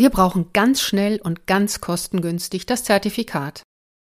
[0.00, 3.64] Wir brauchen ganz schnell und ganz kostengünstig das Zertifikat.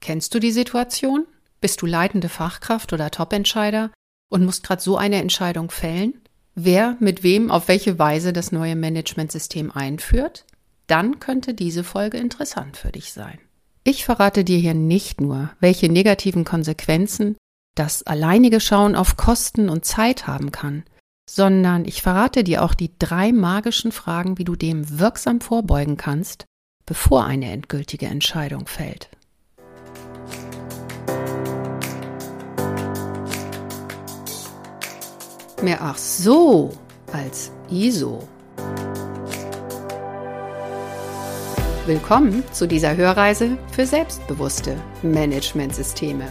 [0.00, 1.26] Kennst du die Situation?
[1.60, 3.90] Bist du leitende Fachkraft oder Topentscheider
[4.30, 6.22] und musst gerade so eine Entscheidung fällen?
[6.54, 10.46] Wer mit wem auf welche Weise das neue Managementsystem einführt?
[10.86, 13.38] Dann könnte diese Folge interessant für dich sein.
[13.82, 17.36] Ich verrate dir hier nicht nur, welche negativen Konsequenzen
[17.74, 20.84] das alleinige Schauen auf Kosten und Zeit haben kann,
[21.28, 26.44] sondern ich verrate dir auch die drei magischen Fragen, wie du dem wirksam vorbeugen kannst,
[26.86, 29.08] bevor eine endgültige Entscheidung fällt.
[35.62, 36.72] Mehr ach so
[37.12, 38.28] als ISO.
[41.86, 46.30] Willkommen zu dieser Hörreise für selbstbewusste Managementsysteme.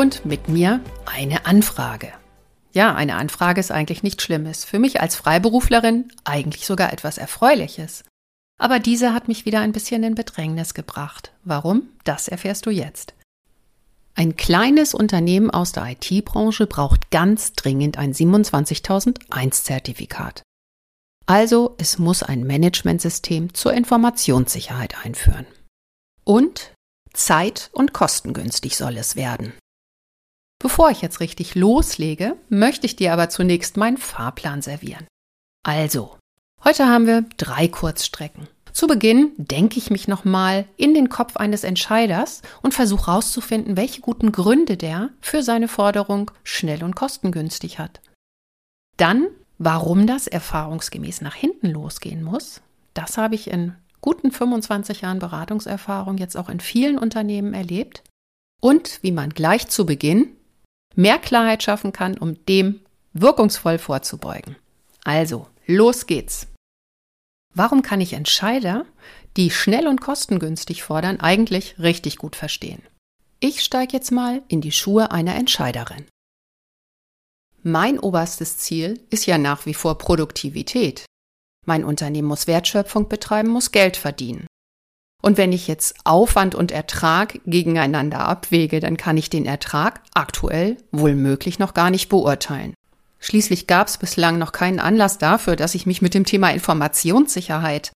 [0.00, 2.10] Und mit mir eine Anfrage.
[2.72, 4.64] Ja, eine Anfrage ist eigentlich nichts Schlimmes.
[4.64, 8.04] Für mich als Freiberuflerin eigentlich sogar etwas Erfreuliches.
[8.58, 11.32] Aber diese hat mich wieder ein bisschen in Bedrängnis gebracht.
[11.44, 11.90] Warum?
[12.04, 13.12] Das erfährst du jetzt.
[14.14, 20.42] Ein kleines Unternehmen aus der IT-Branche braucht ganz dringend ein 27001-Zertifikat.
[21.26, 25.44] Also, es muss ein Managementsystem zur Informationssicherheit einführen.
[26.24, 26.72] Und
[27.12, 29.52] Zeit- und kostengünstig soll es werden.
[30.62, 35.06] Bevor ich jetzt richtig loslege, möchte ich dir aber zunächst meinen Fahrplan servieren.
[35.66, 36.18] Also,
[36.62, 38.46] heute haben wir drei Kurzstrecken.
[38.70, 44.02] Zu Beginn denke ich mich nochmal in den Kopf eines Entscheiders und versuche herauszufinden, welche
[44.02, 48.02] guten Gründe der für seine Forderung schnell und kostengünstig hat.
[48.98, 52.60] Dann, warum das erfahrungsgemäß nach hinten losgehen muss.
[52.92, 58.02] Das habe ich in guten 25 Jahren Beratungserfahrung jetzt auch in vielen Unternehmen erlebt
[58.60, 60.36] und wie man gleich zu Beginn
[60.94, 62.80] mehr Klarheit schaffen kann, um dem
[63.12, 64.56] wirkungsvoll vorzubeugen.
[65.04, 66.46] Also, los geht's.
[67.54, 68.86] Warum kann ich Entscheider,
[69.36, 72.82] die schnell und kostengünstig fordern, eigentlich richtig gut verstehen?
[73.40, 76.06] Ich steige jetzt mal in die Schuhe einer Entscheiderin.
[77.62, 81.04] Mein oberstes Ziel ist ja nach wie vor Produktivität.
[81.66, 84.46] Mein Unternehmen muss Wertschöpfung betreiben, muss Geld verdienen.
[85.20, 90.76] Und wenn ich jetzt Aufwand und Ertrag gegeneinander abwäge, dann kann ich den Ertrag aktuell
[90.92, 92.74] wohl möglich noch gar nicht beurteilen.
[93.18, 97.92] Schließlich gab es bislang noch keinen Anlass dafür, dass ich mich mit dem Thema Informationssicherheit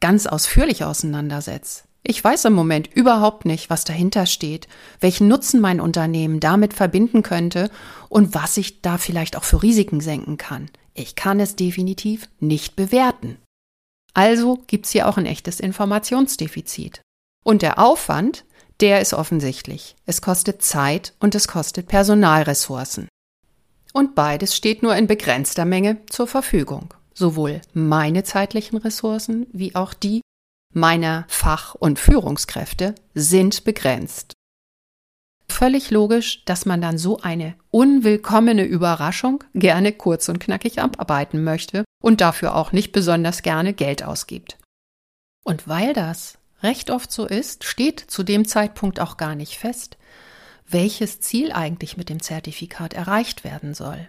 [0.00, 1.84] ganz ausführlich auseinandersetze.
[2.08, 4.68] Ich weiß im Moment überhaupt nicht, was dahinter steht,
[5.00, 7.68] welchen Nutzen mein Unternehmen damit verbinden könnte
[8.08, 10.70] und was ich da vielleicht auch für Risiken senken kann.
[10.94, 13.38] Ich kann es definitiv nicht bewerten.
[14.16, 17.02] Also gibt's hier auch ein echtes Informationsdefizit.
[17.44, 18.46] Und der Aufwand,
[18.80, 19.94] der ist offensichtlich.
[20.06, 23.08] Es kostet Zeit und es kostet Personalressourcen.
[23.92, 26.94] Und beides steht nur in begrenzter Menge zur Verfügung.
[27.12, 30.22] Sowohl meine zeitlichen Ressourcen wie auch die
[30.72, 34.32] meiner Fach- und Führungskräfte sind begrenzt
[35.56, 41.84] völlig logisch, dass man dann so eine unwillkommene Überraschung gerne kurz und knackig abarbeiten möchte
[42.06, 44.58] und dafür auch nicht besonders gerne Geld ausgibt.
[45.44, 49.96] Und weil das recht oft so ist, steht zu dem Zeitpunkt auch gar nicht fest,
[50.68, 54.06] welches Ziel eigentlich mit dem Zertifikat erreicht werden soll.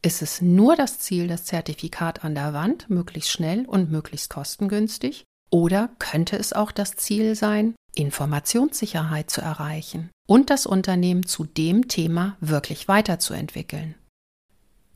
[0.00, 5.24] Ist es nur das Ziel, das Zertifikat an der Wand, möglichst schnell und möglichst kostengünstig?
[5.50, 11.88] Oder könnte es auch das Ziel sein, Informationssicherheit zu erreichen und das Unternehmen zu dem
[11.88, 13.96] Thema wirklich weiterzuentwickeln.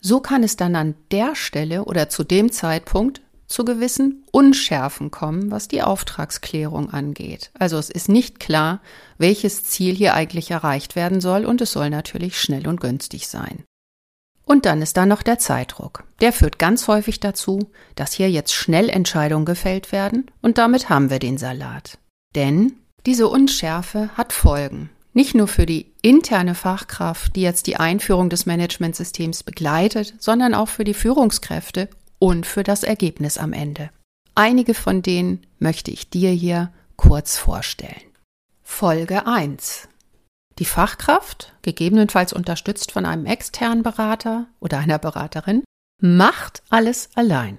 [0.07, 5.51] So kann es dann an der Stelle oder zu dem Zeitpunkt zu gewissen Unschärfen kommen,
[5.51, 7.51] was die Auftragsklärung angeht.
[7.59, 8.83] Also es ist nicht klar,
[9.17, 13.65] welches Ziel hier eigentlich erreicht werden soll und es soll natürlich schnell und günstig sein.
[14.45, 16.05] Und dann ist da noch der Zeitdruck.
[16.21, 21.09] Der führt ganz häufig dazu, dass hier jetzt schnell Entscheidungen gefällt werden und damit haben
[21.09, 21.97] wir den Salat.
[22.35, 22.75] Denn
[23.07, 24.91] diese Unschärfe hat Folgen.
[25.17, 30.69] Nicht nur für die interne Fachkraft, die jetzt die Einführung des Managementsystems begleitet, sondern auch
[30.69, 31.89] für die Führungskräfte
[32.19, 33.91] und für das Ergebnis am Ende.
[34.35, 38.03] Einige von denen möchte ich dir hier kurz vorstellen.
[38.65, 39.89] Folge 1.
[40.59, 45.63] Die Fachkraft, gegebenenfalls unterstützt von einem externen Berater oder einer Beraterin,
[46.01, 47.59] macht alles allein,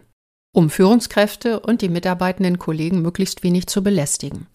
[0.54, 4.48] um Führungskräfte und die mitarbeitenden Kollegen möglichst wenig zu belästigen.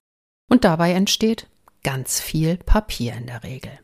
[0.50, 1.46] Und dabei entsteht
[1.82, 3.78] ganz viel Papier in der Regel.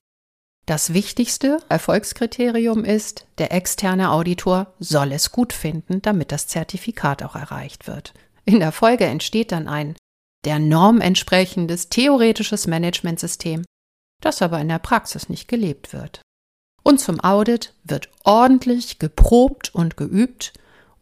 [0.66, 7.36] Das wichtigste Erfolgskriterium ist, der externe Auditor soll es gut finden, damit das Zertifikat auch
[7.36, 8.14] erreicht wird.
[8.44, 9.96] In der Folge entsteht dann ein
[10.44, 13.64] der Norm entsprechendes theoretisches Managementsystem,
[14.22, 16.22] das aber in der Praxis nicht gelebt wird.
[16.84, 20.52] Und zum Audit wird ordentlich geprobt und geübt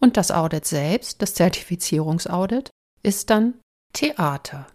[0.00, 2.70] und das Audit selbst, das Zertifizierungsaudit,
[3.02, 3.60] ist dann
[3.92, 4.66] Theater.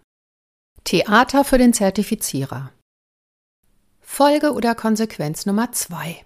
[0.84, 2.72] Theater für den Zertifizierer.
[4.00, 6.24] Folge oder Konsequenz Nummer zwei.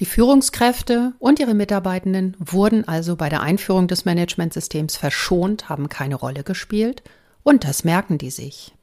[0.00, 6.16] Die Führungskräfte und ihre Mitarbeitenden wurden also bei der Einführung des Managementsystems verschont, haben keine
[6.16, 7.02] Rolle gespielt
[7.42, 8.74] und das merken die sich.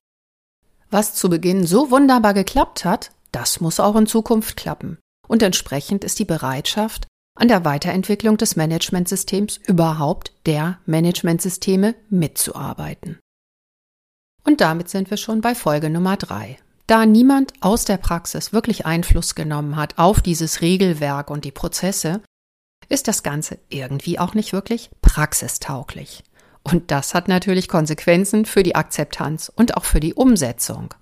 [0.90, 4.98] Was zu Beginn so wunderbar geklappt hat, das muss auch in Zukunft klappen.
[5.28, 7.08] Und entsprechend ist die Bereitschaft,
[7.38, 13.20] an der Weiterentwicklung des Managementsystems überhaupt der Managementsysteme mitzuarbeiten.
[14.52, 16.58] Und damit sind wir schon bei Folge Nummer drei.
[16.86, 22.20] Da niemand aus der Praxis wirklich Einfluss genommen hat auf dieses Regelwerk und die Prozesse,
[22.90, 26.26] ist das Ganze irgendwie auch nicht wirklich praxistauglich.
[26.64, 30.94] Und das hat natürlich Konsequenzen für die Akzeptanz und auch für die Umsetzung.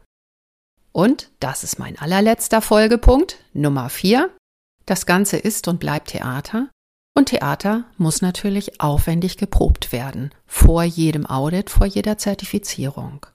[0.92, 4.30] Und das ist mein allerletzter Folgepunkt, Nummer vier.
[4.86, 6.69] Das Ganze ist und bleibt Theater.
[7.18, 13.25] Und Theater muss natürlich aufwendig geprobt werden, vor jedem Audit, vor jeder Zertifizierung.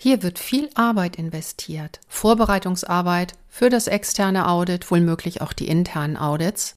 [0.00, 6.76] Hier wird viel Arbeit investiert, Vorbereitungsarbeit für das externe Audit, wohlmöglich auch die internen Audits,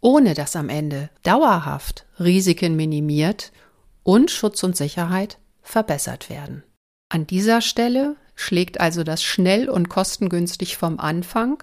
[0.00, 3.52] ohne dass am Ende dauerhaft Risiken minimiert
[4.02, 6.64] und Schutz und Sicherheit verbessert werden.
[7.08, 11.62] An dieser Stelle schlägt also das schnell und kostengünstig vom Anfang,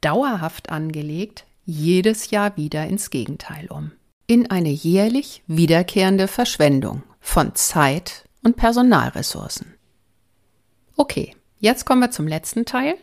[0.00, 3.90] dauerhaft angelegt, jedes Jahr wieder ins Gegenteil um.
[4.28, 9.77] In eine jährlich wiederkehrende Verschwendung von Zeit und Personalressourcen.
[10.98, 12.96] Okay, jetzt kommen wir zum letzten Teil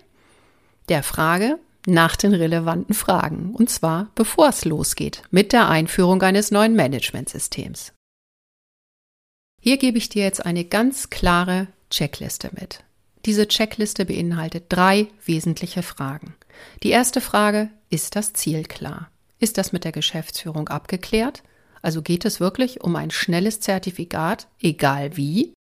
[0.90, 1.58] der Frage
[1.88, 3.56] nach den relevanten Fragen.
[3.56, 7.94] Und zwar, bevor es losgeht mit der Einführung eines neuen Managementsystems.
[9.62, 12.84] Hier gebe ich dir jetzt eine ganz klare Checkliste mit.
[13.26, 16.36] Diese Checkliste beinhaltet drei wesentliche Fragen.
[16.84, 19.10] Die erste Frage, ist das Ziel klar?
[19.40, 21.44] Ist das mit der Geschäftsführung abgeklärt?
[21.82, 25.55] Also geht es wirklich um ein schnelles Zertifikat, egal wie?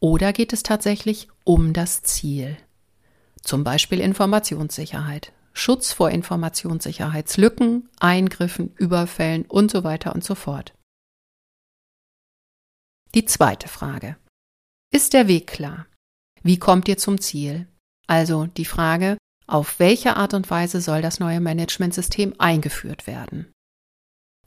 [0.00, 2.56] Oder geht es tatsächlich um das Ziel?
[3.42, 10.74] Zum Beispiel Informationssicherheit, Schutz vor Informationssicherheitslücken, Eingriffen, Überfällen und so weiter und so fort.
[13.14, 14.16] Die zweite Frage.
[14.92, 15.86] Ist der Weg klar?
[16.42, 17.66] Wie kommt ihr zum Ziel?
[18.06, 23.50] Also die Frage, auf welche Art und Weise soll das neue Managementsystem eingeführt werden?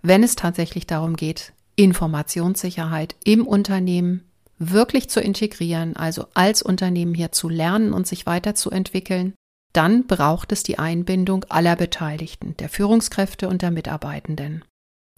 [0.02, 4.31] Wenn es tatsächlich darum geht, Informationssicherheit im Unternehmen
[4.70, 9.34] wirklich zu integrieren, also als Unternehmen hier zu lernen und sich weiterzuentwickeln,
[9.74, 14.64] dann braucht es die Einbindung aller Beteiligten, der Führungskräfte und der Mitarbeitenden.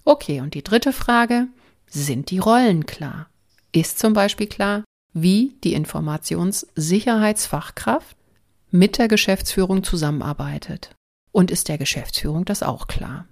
[0.04, 1.48] Okay, und die dritte Frage,
[1.86, 3.28] sind die Rollen klar?
[3.72, 8.16] Ist zum Beispiel klar, wie die Informationssicherheitsfachkraft
[8.70, 10.90] mit der Geschäftsführung zusammenarbeitet?
[11.32, 13.26] Und ist der Geschäftsführung das auch klar?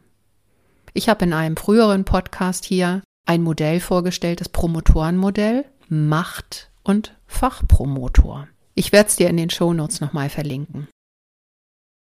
[0.93, 8.49] Ich habe in einem früheren Podcast hier ein Modell vorgestellt, das Promotorenmodell, Macht und Fachpromotor.
[8.75, 10.89] Ich werde es dir in den Shownotes nochmal verlinken.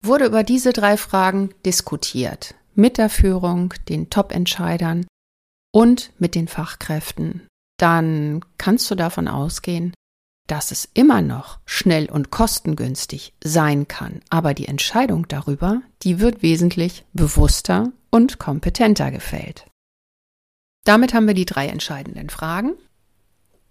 [0.02, 2.54] Wurde über diese drei Fragen diskutiert.
[2.74, 5.06] Mit der Führung, den Top-Entscheidern
[5.72, 7.46] und mit den Fachkräften.
[7.78, 9.94] Dann kannst du davon ausgehen,
[10.46, 14.20] dass es immer noch schnell und kostengünstig sein kann.
[14.28, 19.66] Aber die Entscheidung darüber, die wird wesentlich bewusster und kompetenter gefällt.
[20.84, 22.74] Damit haben wir die drei entscheidenden Fragen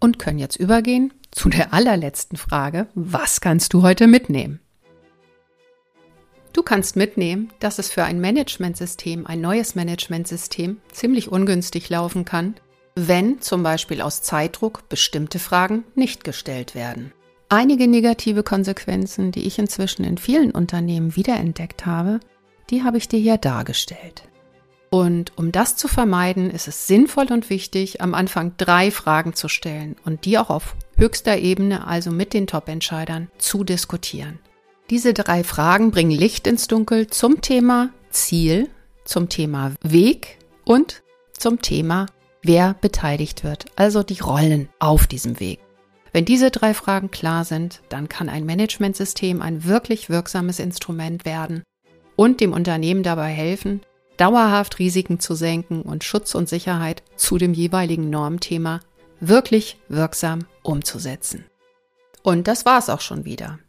[0.03, 4.59] und können jetzt übergehen zu der allerletzten Frage, was kannst du heute mitnehmen?
[6.51, 12.55] Du kannst mitnehmen, dass es für ein Managementsystem, ein neues Managementsystem, ziemlich ungünstig laufen kann,
[12.95, 17.13] wenn zum Beispiel aus Zeitdruck bestimmte Fragen nicht gestellt werden.
[17.47, 22.19] Einige negative Konsequenzen, die ich inzwischen in vielen Unternehmen wiederentdeckt habe,
[22.69, 24.23] die habe ich dir hier dargestellt.
[24.93, 29.47] Und um das zu vermeiden, ist es sinnvoll und wichtig, am Anfang drei Fragen zu
[29.47, 34.37] stellen und die auch auf höchster Ebene, also mit den Top-Entscheidern, zu diskutieren.
[34.91, 38.69] Diese drei Fragen bringen Licht ins Dunkel zum Thema Ziel,
[39.03, 41.01] zum Thema Weg und
[41.35, 42.05] zum Thema,
[42.43, 45.57] wer beteiligt wird, also die Rollen auf diesem Weg.
[46.11, 51.63] Wenn diese drei Fragen klar sind, dann kann ein Managementsystem ein wirklich wirksames Instrument werden
[52.15, 53.81] und dem Unternehmen dabei helfen,
[54.17, 58.79] dauerhaft Risiken zu senken und Schutz und Sicherheit zu dem jeweiligen Normthema
[59.19, 61.45] wirklich wirksam umzusetzen.
[62.21, 63.59] Und das war's auch schon wieder.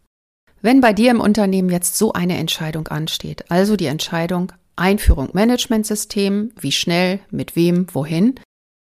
[0.62, 6.52] Wenn bei dir im Unternehmen jetzt so eine Entscheidung ansteht, also die Entscheidung Einführung Managementsystem,
[6.58, 8.34] wie schnell, mit wem, wohin,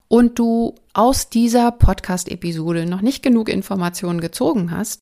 [0.07, 4.99] und du aus dieser Podcast-Episode noch nicht genug Informationen gezogen hast,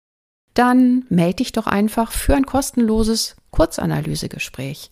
[0.53, 4.89] dann melde dich doch einfach für ein kostenloses Kurzanalysegespräch.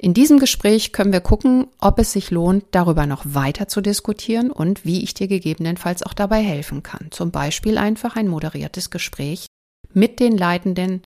[0.00, 4.52] In diesem Gespräch können wir gucken, ob es sich lohnt, darüber noch weiter zu diskutieren
[4.52, 7.08] und wie ich dir gegebenenfalls auch dabei helfen kann.
[7.10, 9.46] Zum Beispiel einfach ein moderiertes Gespräch
[9.92, 11.02] mit den Leitenden,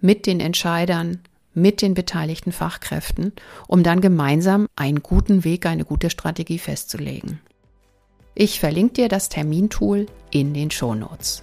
[0.00, 1.18] mit den Entscheidern,
[1.54, 3.32] mit den beteiligten Fachkräften,
[3.66, 7.40] um dann gemeinsam einen guten Weg, eine gute Strategie festzulegen.
[8.36, 11.42] Ich verlinke dir das Termintool in den Shownotes.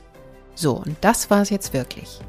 [0.56, 2.22] So, und das war's jetzt wirklich.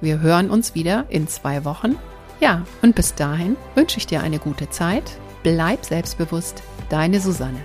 [0.00, 1.96] Wir hören uns wieder in zwei Wochen.
[2.40, 5.18] Ja, und bis dahin wünsche ich dir eine gute Zeit.
[5.42, 7.60] Bleib selbstbewusst, deine Susanne.